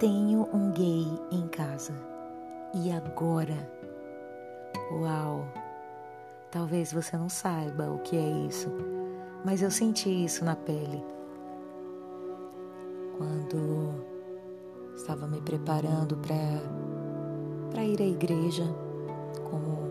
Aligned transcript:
Tenho 0.00 0.48
um 0.50 0.70
gay 0.70 1.06
em 1.30 1.46
casa. 1.48 1.92
E 2.72 2.90
agora? 2.90 3.70
Uau! 4.92 5.46
Talvez 6.50 6.90
você 6.90 7.18
não 7.18 7.28
saiba 7.28 7.90
o 7.90 7.98
que 7.98 8.16
é 8.16 8.30
isso, 8.48 8.70
mas 9.44 9.60
eu 9.60 9.70
senti 9.70 10.08
isso 10.24 10.42
na 10.42 10.56
pele. 10.56 11.04
Quando 13.18 14.02
estava 14.96 15.26
me 15.26 15.42
preparando 15.42 16.16
para 16.16 17.84
ir 17.84 18.00
à 18.00 18.06
igreja, 18.06 18.64
como 19.50 19.90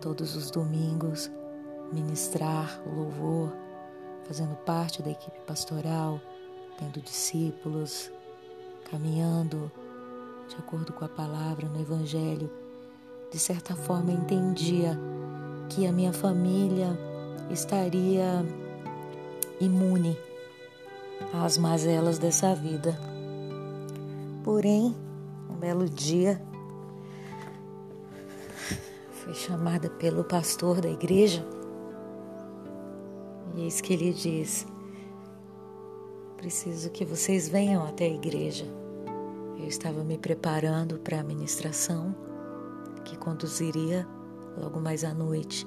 todos 0.00 0.34
os 0.34 0.50
domingos, 0.50 1.30
ministrar 1.92 2.82
louvor, 2.92 3.52
fazendo 4.24 4.56
parte 4.64 5.00
da 5.00 5.12
equipe 5.12 5.38
pastoral, 5.46 6.20
tendo 6.76 7.00
discípulos, 7.00 8.10
caminhando 8.92 9.72
de 10.46 10.54
acordo 10.56 10.92
com 10.92 11.02
a 11.02 11.08
palavra 11.08 11.66
no 11.66 11.80
Evangelho. 11.80 12.50
De 13.30 13.38
certa 13.38 13.74
forma, 13.74 14.12
entendia 14.12 14.98
que 15.70 15.86
a 15.86 15.92
minha 15.92 16.12
família 16.12 16.88
estaria 17.48 18.44
imune 19.58 20.14
às 21.32 21.56
mazelas 21.56 22.18
dessa 22.18 22.54
vida. 22.54 22.94
Porém, 24.44 24.94
um 25.48 25.54
belo 25.54 25.88
dia, 25.88 26.38
fui 29.10 29.32
chamada 29.32 29.88
pelo 29.88 30.22
pastor 30.22 30.82
da 30.82 30.90
igreja 30.90 31.42
e 33.56 33.62
eis 33.62 33.80
que 33.80 33.94
ele 33.94 34.12
diz: 34.12 34.66
Preciso 36.36 36.90
que 36.90 37.06
vocês 37.06 37.48
venham 37.48 37.86
até 37.86 38.04
a 38.04 38.14
igreja. 38.14 38.81
Eu 39.62 39.68
estava 39.68 40.02
me 40.02 40.18
preparando 40.18 40.98
para 40.98 41.20
a 41.20 41.22
ministração 41.22 42.12
que 43.04 43.16
conduziria 43.16 44.04
logo 44.58 44.80
mais 44.80 45.04
à 45.04 45.14
noite. 45.14 45.64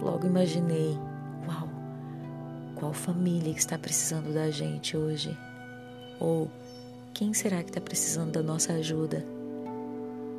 Logo 0.00 0.28
imaginei: 0.28 0.96
Uau, 1.44 1.68
qual 2.76 2.92
família 2.92 3.52
que 3.52 3.58
está 3.58 3.76
precisando 3.76 4.32
da 4.32 4.48
gente 4.48 4.96
hoje? 4.96 5.36
Ou 6.20 6.48
quem 7.12 7.34
será 7.34 7.60
que 7.64 7.70
está 7.70 7.80
precisando 7.80 8.30
da 8.30 8.44
nossa 8.44 8.72
ajuda? 8.74 9.26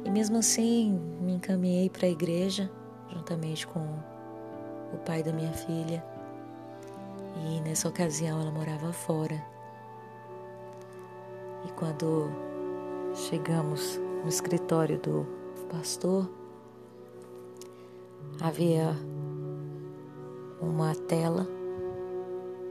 E 0.06 0.10
mesmo 0.10 0.38
assim, 0.38 0.98
me 1.20 1.34
encaminhei 1.34 1.90
para 1.90 2.08
a 2.08 2.10
igreja 2.10 2.72
juntamente 3.14 3.68
com 3.68 3.82
o 4.94 4.98
pai 5.06 5.22
da 5.22 5.34
minha 5.34 5.52
filha. 5.52 6.02
E 7.36 7.60
nessa 7.60 7.90
ocasião 7.90 8.40
ela 8.40 8.50
morava 8.50 8.94
fora. 8.94 9.57
Quando 11.78 12.30
chegamos 13.14 13.98
no 14.24 14.28
escritório 14.28 15.00
do 15.00 15.26
pastor, 15.70 16.30
havia 18.42 18.94
uma 20.60 20.94
tela 20.94 21.48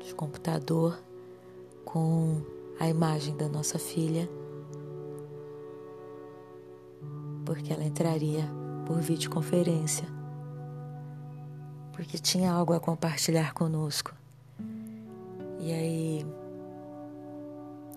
de 0.05 0.15
computador 0.15 0.99
com 1.87 2.43
a 2.79 2.87
imagem 2.87 3.35
da 3.35 3.49
nossa 3.49 3.79
filha, 3.79 4.29
porque 7.47 7.73
ela 7.73 7.85
entraria 7.85 8.45
por 8.87 8.99
videoconferência 8.99 10.17
porque 11.97 12.19
tinha 12.19 12.53
algo 12.53 12.75
a 12.75 12.79
compartilhar 12.79 13.55
conosco. 13.55 14.15
E 15.59 15.73
aí, 15.73 16.27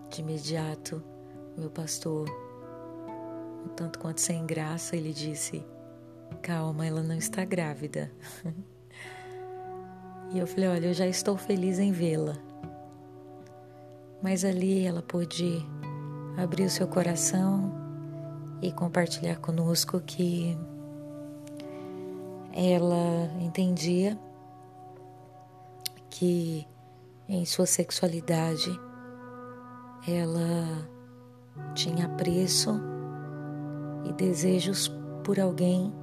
de 0.10 0.22
imediato, 0.22 1.04
meu 1.58 1.70
pastor, 1.70 2.28
um 3.66 3.70
tanto 3.70 4.00
quanto 4.00 4.20
sem 4.20 4.46
graça, 4.46 4.96
ele 4.96 5.14
disse: 5.14 5.66
Calma, 6.42 6.86
ela 6.86 7.04
não 7.04 7.16
está 7.16 7.46
grávida. 7.46 8.12
e 10.32 10.40
eu 10.40 10.48
falei: 10.48 10.70
Olha, 10.70 10.88
eu 10.88 10.94
já 10.94 11.08
estou 11.08 11.38
feliz 11.38 11.80
em 11.80 11.92
vê-la. 11.92 12.36
Mas 14.22 14.44
ali 14.44 14.86
ela 14.86 15.02
pôde 15.02 15.66
abrir 16.38 16.66
o 16.66 16.70
seu 16.70 16.88
coração 16.88 17.72
e 18.62 18.72
compartilhar 18.72 19.38
conosco 19.38 20.02
que 20.02 20.58
ela 22.54 23.30
entendia 23.40 24.20
que 26.10 26.68
em 27.28 27.46
sua 27.46 27.66
sexualidade 27.66 28.89
ela 30.08 30.88
tinha 31.74 32.06
apreço 32.06 32.80
e 34.06 34.14
desejos 34.14 34.92
por 35.24 35.40
alguém 35.40 35.94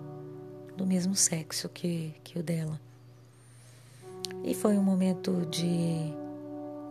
do 0.77 0.87
mesmo 0.87 1.15
sexo 1.15 1.69
que, 1.69 2.15
que 2.23 2.39
o 2.39 2.43
dela. 2.43 2.81
E 4.45 4.55
foi 4.55 4.77
um 4.77 4.83
momento 4.83 5.47
de, 5.51 6.13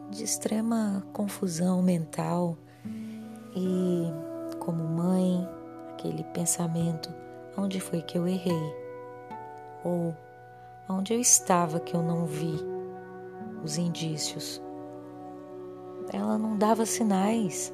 de 0.10 0.24
extrema 0.24 1.06
confusão 1.14 1.82
mental 1.82 2.58
e, 3.56 4.08
como 4.60 4.84
mãe, 4.84 5.48
aquele 5.94 6.24
pensamento: 6.26 7.14
onde 7.58 7.80
foi 7.80 8.02
que 8.02 8.18
eu 8.18 8.28
errei? 8.28 8.86
ou 9.86 10.16
onde 10.90 11.14
eu 11.14 11.20
estava 11.20 11.80
que 11.80 11.96
eu 11.96 12.02
não 12.02 12.26
vi 12.26 12.60
os 13.64 13.78
indícios. 13.78 14.60
Ela 16.12 16.38
não 16.38 16.58
dava 16.58 16.86
sinais. 16.86 17.74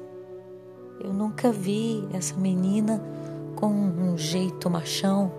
Eu 1.00 1.12
nunca 1.12 1.50
vi 1.50 2.06
essa 2.12 2.34
menina 2.34 3.02
com 3.56 3.68
um 3.68 4.16
jeito 4.16 4.70
machão. 4.70 5.32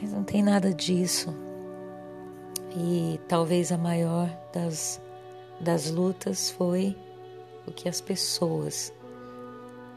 Mas 0.00 0.12
não 0.12 0.22
tem 0.22 0.42
nada 0.42 0.72
disso. 0.72 1.34
E 2.76 3.18
talvez 3.28 3.72
a 3.72 3.78
maior 3.78 4.30
das, 4.52 5.00
das 5.60 5.90
lutas 5.90 6.50
foi 6.50 6.96
o 7.66 7.72
que 7.72 7.88
as 7.88 8.00
pessoas 8.00 8.92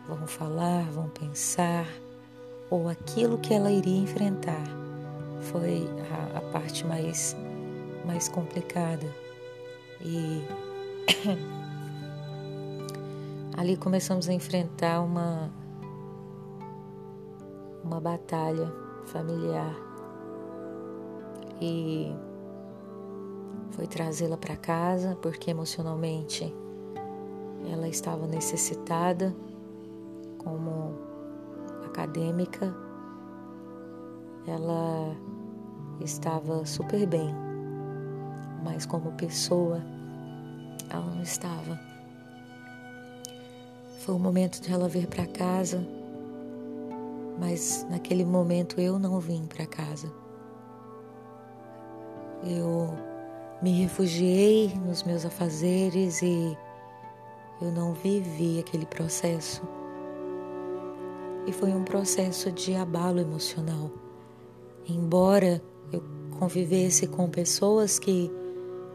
vão 0.07 0.25
falar, 0.25 0.83
vão 0.91 1.09
pensar, 1.09 1.87
ou 2.69 2.89
aquilo 2.89 3.37
que 3.37 3.53
ela 3.53 3.71
iria 3.71 4.01
enfrentar 4.01 4.81
foi 5.41 5.87
a, 6.11 6.37
a 6.37 6.41
parte 6.51 6.85
mais, 6.85 7.35
mais 8.05 8.27
complicada. 8.29 9.07
E 10.01 10.43
ali 13.57 13.75
começamos 13.77 14.29
a 14.29 14.33
enfrentar 14.33 15.01
uma, 15.01 15.51
uma 17.83 17.99
batalha 17.99 18.71
familiar. 19.05 19.75
E 21.59 22.11
foi 23.71 23.87
trazê-la 23.87 24.37
para 24.37 24.55
casa 24.55 25.17
porque 25.21 25.51
emocionalmente 25.51 26.53
ela 27.71 27.87
estava 27.87 28.25
necessitada 28.25 29.35
como 30.39 30.95
acadêmica, 31.85 32.75
ela 34.47 35.15
estava 35.99 36.65
super 36.65 37.05
bem, 37.05 37.33
mas 38.63 38.85
como 38.85 39.11
pessoa, 39.11 39.81
ela 40.91 41.05
não 41.05 41.21
estava. 41.21 41.79
Foi 43.99 44.15
o 44.15 44.19
momento 44.19 44.61
de 44.61 44.71
ela 44.71 44.87
vir 44.87 45.07
para 45.07 45.25
casa, 45.25 45.85
mas 47.39 47.85
naquele 47.89 48.25
momento 48.25 48.79
eu 48.79 48.97
não 48.99 49.19
vim 49.19 49.45
para 49.45 49.65
casa. 49.65 50.11
Eu 52.43 52.95
me 53.61 53.71
refugiei 53.83 54.73
nos 54.85 55.03
meus 55.03 55.25
afazeres 55.25 56.21
e 56.21 56.57
eu 57.61 57.71
não 57.71 57.93
vivi 57.93 58.59
aquele 58.59 58.85
processo 58.85 59.61
e 61.45 61.51
foi 61.51 61.71
um 61.71 61.83
processo 61.83 62.51
de 62.51 62.75
abalo 62.75 63.19
emocional. 63.19 63.91
Embora 64.87 65.61
eu 65.91 66.03
convivesse 66.39 67.07
com 67.07 67.29
pessoas 67.29 67.97
que, 67.99 68.31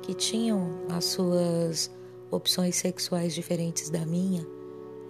que 0.02 0.14
tinham 0.14 0.70
as 0.88 1.04
suas 1.06 1.90
opções 2.30 2.76
sexuais 2.76 3.34
diferentes 3.34 3.90
da 3.90 4.04
minha, 4.04 4.46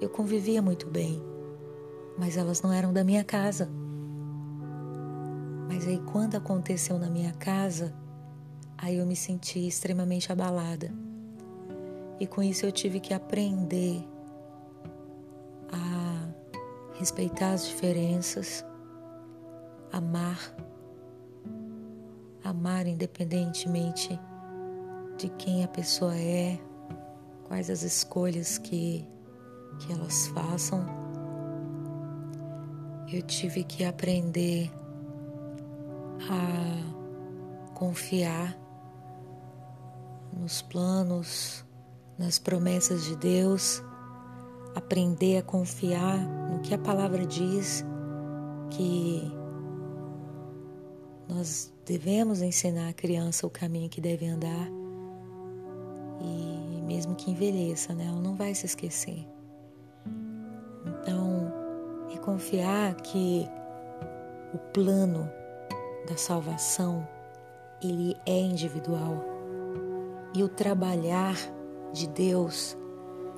eu 0.00 0.08
convivia 0.08 0.60
muito 0.60 0.88
bem, 0.88 1.22
mas 2.18 2.36
elas 2.36 2.62
não 2.62 2.72
eram 2.72 2.92
da 2.92 3.02
minha 3.02 3.24
casa. 3.24 3.70
Mas 5.68 5.86
aí, 5.86 5.98
quando 6.12 6.36
aconteceu 6.36 6.98
na 6.98 7.08
minha 7.08 7.32
casa, 7.32 7.94
aí 8.78 8.96
eu 8.96 9.06
me 9.06 9.16
senti 9.16 9.66
extremamente 9.66 10.30
abalada. 10.30 10.92
E 12.18 12.26
com 12.26 12.42
isso 12.42 12.64
eu 12.64 12.72
tive 12.72 13.00
que 13.00 13.12
aprender 13.12 14.06
a 15.70 16.28
respeitar 16.98 17.52
as 17.52 17.66
diferenças, 17.66 18.64
amar, 19.92 20.54
amar 22.42 22.86
independentemente 22.86 24.18
de 25.16 25.28
quem 25.30 25.64
a 25.64 25.68
pessoa 25.68 26.16
é, 26.16 26.58
quais 27.46 27.70
as 27.70 27.82
escolhas 27.82 28.58
que, 28.58 29.06
que 29.78 29.92
elas 29.92 30.26
façam. 30.28 30.84
Eu 33.12 33.22
tive 33.22 33.62
que 33.62 33.84
aprender 33.84 34.70
a 36.28 37.74
confiar 37.74 38.58
nos 40.32 40.60
planos, 40.60 41.64
nas 42.18 42.38
promessas 42.38 43.04
de 43.04 43.16
Deus, 43.16 43.82
aprender 44.74 45.38
a 45.38 45.42
confiar 45.42 46.18
no 46.50 46.60
que 46.60 46.74
a 46.74 46.78
palavra 46.78 47.24
diz 47.24 47.84
que 48.70 49.22
nós 51.28 51.72
devemos 51.84 52.42
ensinar 52.42 52.88
a 52.88 52.92
criança 52.92 53.46
o 53.46 53.50
caminho 53.50 53.88
que 53.88 54.00
deve 54.00 54.26
andar 54.26 54.68
mesmo 57.06 57.14
que 57.14 57.30
envelheça, 57.30 57.94
né, 57.94 58.06
ela 58.08 58.20
não 58.20 58.34
vai 58.34 58.54
se 58.54 58.66
esquecer. 58.66 59.24
Então, 60.84 61.52
é 62.12 62.18
confiar 62.18 62.94
que 62.96 63.48
o 64.52 64.58
plano 64.72 65.30
da 66.08 66.16
salvação 66.16 67.06
ele 67.82 68.16
é 68.26 68.38
individual 68.38 69.22
e 70.34 70.42
o 70.42 70.48
trabalhar 70.48 71.36
de 71.92 72.08
Deus 72.08 72.76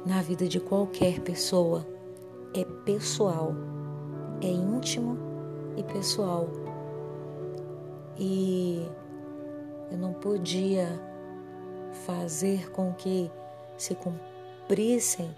na 0.06 0.22
vida 0.22 0.48
de 0.48 0.60
qualquer 0.60 1.20
pessoa 1.20 1.86
é 2.54 2.64
pessoal, 2.84 3.54
é 4.40 4.48
íntimo 4.48 5.18
e 5.76 5.82
pessoal. 5.82 6.48
E 8.16 8.86
eu 9.90 9.98
não 9.98 10.12
podia 10.12 10.88
fazer 12.06 12.70
com 12.70 12.92
que 12.92 13.30
se 13.78 13.94
cumprissem 13.94 15.34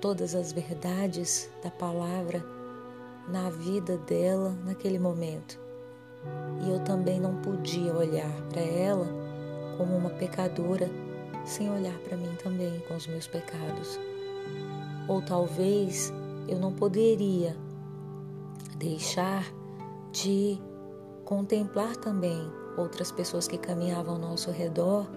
todas 0.00 0.34
as 0.34 0.52
verdades 0.52 1.50
da 1.62 1.70
palavra 1.70 2.42
na 3.28 3.50
vida 3.50 3.98
dela 3.98 4.56
naquele 4.64 4.98
momento. 4.98 5.60
E 6.64 6.70
eu 6.70 6.80
também 6.80 7.20
não 7.20 7.36
podia 7.36 7.94
olhar 7.94 8.32
para 8.48 8.60
ela 8.60 9.06
como 9.76 9.96
uma 9.96 10.10
pecadora 10.10 10.88
sem 11.44 11.70
olhar 11.70 11.98
para 12.00 12.16
mim 12.16 12.34
também 12.42 12.80
com 12.86 12.94
os 12.94 13.06
meus 13.06 13.26
pecados. 13.26 13.98
Ou 15.08 15.22
talvez 15.22 16.12
eu 16.48 16.58
não 16.58 16.72
poderia 16.72 17.56
deixar 18.76 19.44
de 20.12 20.58
contemplar 21.24 21.96
também 21.96 22.50
outras 22.76 23.12
pessoas 23.12 23.46
que 23.46 23.58
caminhavam 23.58 24.14
ao 24.14 24.20
nosso 24.20 24.50
redor 24.50 25.08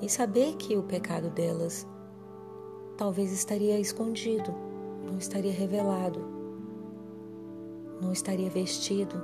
e 0.00 0.08
saber 0.08 0.54
que 0.56 0.76
o 0.76 0.82
pecado 0.82 1.30
delas 1.30 1.86
talvez 2.96 3.32
estaria 3.32 3.78
escondido, 3.78 4.54
não 5.04 5.18
estaria 5.18 5.52
revelado, 5.52 6.20
não 8.00 8.12
estaria 8.12 8.50
vestido, 8.50 9.16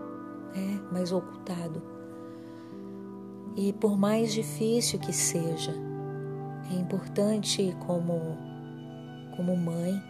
né, 0.55 0.81
mas 0.93 1.13
ocultado. 1.13 1.83
E 3.57 3.73
por 3.73 3.99
mais 3.99 4.33
difícil 4.33 4.99
que 4.99 5.13
seja, 5.13 5.75
é 6.71 6.75
importante 6.75 7.77
como 7.87 8.37
como 9.37 9.57
mãe 9.57 10.03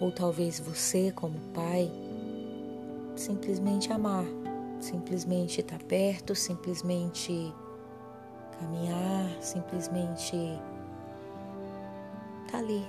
ou 0.00 0.12
talvez 0.12 0.60
você 0.60 1.10
como 1.12 1.38
pai 1.54 1.90
simplesmente 3.16 3.90
amar 3.90 4.26
simplesmente 4.80 5.60
estar 5.60 5.82
perto, 5.82 6.34
simplesmente 6.34 7.52
caminhar, 8.58 9.30
simplesmente 9.40 10.36
estar 12.46 12.58
tá 12.58 12.64
ali. 12.64 12.88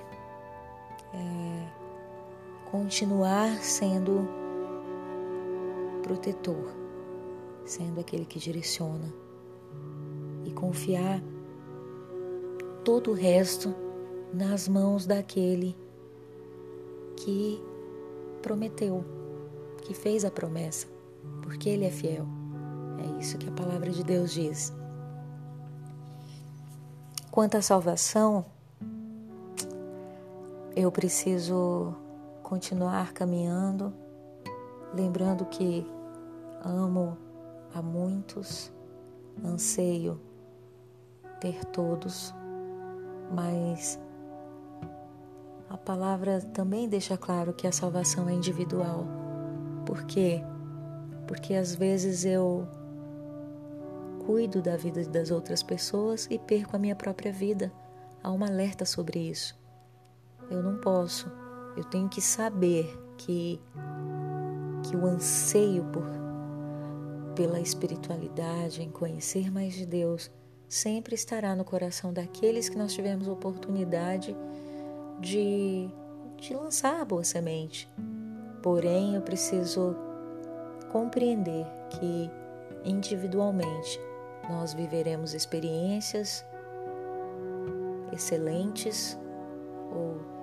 É, 1.14 1.68
continuar 2.70 3.58
sendo 3.58 4.28
protetor, 6.02 6.72
sendo 7.64 8.00
aquele 8.00 8.24
que 8.24 8.38
direciona 8.38 9.12
e 10.44 10.50
confiar 10.52 11.22
todo 12.84 13.10
o 13.10 13.14
resto 13.14 13.74
nas 14.32 14.68
mãos 14.68 15.06
daquele 15.06 15.76
que 17.16 17.62
prometeu, 18.42 19.04
que 19.82 19.94
fez 19.94 20.24
a 20.24 20.30
promessa 20.30 20.98
porque 21.48 21.70
Ele 21.70 21.86
é 21.86 21.90
fiel. 21.90 22.26
É 22.98 23.20
isso 23.20 23.38
que 23.38 23.48
a 23.48 23.52
palavra 23.52 23.90
de 23.90 24.04
Deus 24.04 24.32
diz. 24.32 24.70
Quanto 27.30 27.56
à 27.56 27.62
salvação, 27.62 28.44
eu 30.78 30.92
preciso 30.92 31.94
continuar 32.42 33.12
caminhando, 33.12 33.92
lembrando 34.94 35.44
que 35.46 35.86
amo 36.62 37.16
a 37.74 37.82
muitos, 37.82 38.72
anseio 39.44 40.20
ter 41.40 41.64
todos, 41.66 42.34
mas 43.32 44.00
a 45.68 45.76
palavra 45.76 46.40
também 46.40 46.88
deixa 46.88 47.16
claro 47.16 47.52
que 47.52 47.66
a 47.66 47.72
salvação 47.72 48.28
é 48.28 48.32
individual. 48.32 49.06
Por 49.84 50.04
quê? 50.04 50.42
porque 51.28 51.54
às 51.54 51.74
vezes 51.74 52.24
eu 52.24 52.66
cuido 54.26 54.60
da 54.62 54.76
vida 54.76 55.04
das 55.04 55.30
outras 55.30 55.62
pessoas 55.62 56.26
e 56.30 56.38
perco 56.38 56.74
a 56.74 56.78
minha 56.78 56.96
própria 56.96 57.30
vida. 57.30 57.70
Há 58.22 58.32
um 58.32 58.42
alerta 58.42 58.84
sobre 58.84 59.20
isso. 59.20 59.56
Eu 60.50 60.62
não 60.62 60.76
posso. 60.76 61.30
Eu 61.76 61.84
tenho 61.84 62.08
que 62.08 62.20
saber 62.20 62.98
que 63.16 63.60
que 64.88 64.96
o 64.96 65.06
anseio 65.06 65.84
por 65.84 66.04
pela 67.34 67.60
espiritualidade, 67.60 68.82
em 68.82 68.90
conhecer 68.90 69.48
mais 69.48 69.72
de 69.72 69.86
Deus, 69.86 70.28
sempre 70.68 71.14
estará 71.14 71.54
no 71.54 71.64
coração 71.64 72.12
daqueles 72.12 72.68
que 72.68 72.76
nós 72.76 72.92
tivemos 72.92 73.28
oportunidade 73.28 74.36
de, 75.20 75.88
de 76.36 76.54
lançar 76.54 77.00
a 77.00 77.04
boa 77.04 77.22
semente. 77.22 77.88
Porém, 78.60 79.14
eu 79.14 79.22
preciso 79.22 79.94
compreender 80.90 81.64
que 81.90 82.28
individualmente 82.84 84.00
nós 84.50 84.74
viveremos 84.74 85.32
experiências 85.32 86.44
excelentes 88.12 89.16
ou 89.92 90.37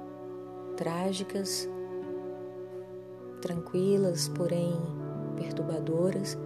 trágicas, 0.76 1.70
tranquilas, 3.42 4.28
porém 4.30 4.74
perturbadoras, 5.36 6.38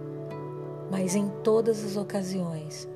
mas 0.90 1.14
em 1.14 1.28
todas 1.42 1.84
as 1.84 1.96
ocasiões, 1.96 2.88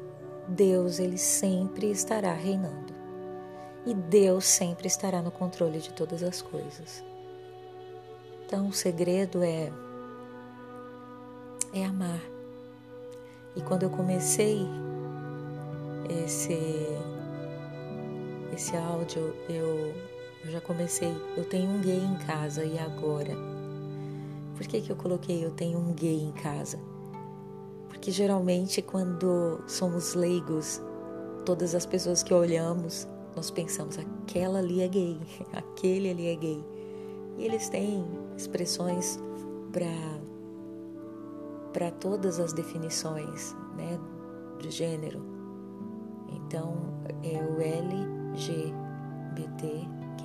Deus 0.48 0.98
ele 0.98 1.18
sempre 1.18 1.90
estará 1.90 2.32
reinando. 2.32 2.92
E 3.86 3.94
Deus 3.94 4.46
sempre 4.46 4.86
estará 4.86 5.20
no 5.20 5.30
controle 5.30 5.78
de 5.78 5.92
todas 5.92 6.22
as 6.22 6.40
coisas. 6.40 7.04
Então, 8.46 8.68
o 8.68 8.72
segredo 8.72 9.42
é 9.42 9.70
é 11.72 11.84
amar. 11.84 12.20
E 13.56 13.60
quando 13.60 13.82
eu 13.82 13.90
comecei 13.90 14.66
esse 16.24 16.58
esse 18.54 18.76
áudio, 18.76 19.34
eu, 19.48 19.92
eu 20.44 20.50
já 20.50 20.60
comecei, 20.60 21.16
eu 21.36 21.44
tenho 21.44 21.70
um 21.70 21.80
gay 21.80 21.98
em 21.98 22.16
casa 22.26 22.64
e 22.64 22.78
agora? 22.78 23.34
Por 24.56 24.66
que 24.66 24.80
que 24.82 24.90
eu 24.90 24.96
coloquei 24.96 25.44
eu 25.44 25.50
tenho 25.50 25.78
um 25.78 25.92
gay 25.94 26.22
em 26.22 26.32
casa? 26.32 26.78
Porque 27.88 28.10
geralmente 28.10 28.82
quando 28.82 29.62
somos 29.66 30.14
leigos, 30.14 30.82
todas 31.46 31.74
as 31.74 31.86
pessoas 31.86 32.22
que 32.22 32.34
olhamos, 32.34 33.08
nós 33.34 33.50
pensamos 33.50 33.98
aquela 33.98 34.58
ali 34.58 34.82
é 34.82 34.88
gay, 34.88 35.18
aquele 35.52 36.10
ali 36.10 36.26
é 36.28 36.36
gay. 36.36 36.64
E 37.38 37.44
eles 37.44 37.68
têm 37.68 38.04
expressões 38.36 39.18
para 39.72 39.86
para 41.72 41.90
todas 41.90 42.38
as 42.38 42.52
definições 42.52 43.52
né, 43.76 43.98
de 44.60 44.70
gênero. 44.70 45.20
Então, 46.28 46.76
é 47.24 47.42
o 47.42 47.60
L, 47.60 48.06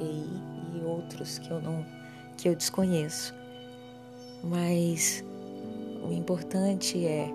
E 0.02 0.84
outros 0.86 1.38
que 1.40 1.50
eu 1.52 1.62
não 1.62 1.86
que 2.38 2.48
eu 2.48 2.56
desconheço. 2.56 3.34
Mas 4.44 5.24
o 6.02 6.14
importante 6.14 7.06
é 7.06 7.30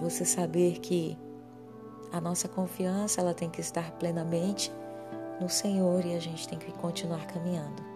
você 0.00 0.24
saber 0.24 0.80
que 0.80 1.16
a 2.12 2.20
nossa 2.20 2.48
confiança 2.48 3.20
ela 3.20 3.34
tem 3.34 3.48
que 3.48 3.60
estar 3.60 3.92
plenamente 3.92 4.72
no 5.40 5.48
Senhor 5.48 6.04
e 6.04 6.14
a 6.14 6.20
gente 6.20 6.48
tem 6.48 6.58
que 6.58 6.72
continuar 6.72 7.26
caminhando. 7.26 7.95